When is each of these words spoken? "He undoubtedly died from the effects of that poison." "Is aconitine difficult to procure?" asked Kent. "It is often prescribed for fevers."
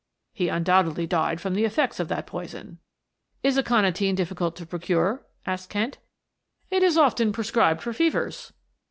"He 0.33 0.47
undoubtedly 0.49 1.05
died 1.05 1.39
from 1.39 1.53
the 1.53 1.63
effects 1.63 1.99
of 1.99 2.07
that 2.07 2.25
poison." 2.25 2.79
"Is 3.43 3.55
aconitine 3.55 4.15
difficult 4.15 4.55
to 4.55 4.65
procure?" 4.65 5.23
asked 5.45 5.69
Kent. 5.69 5.99
"It 6.71 6.81
is 6.81 6.97
often 6.97 7.31
prescribed 7.31 7.83
for 7.83 7.93
fevers." 7.93 8.51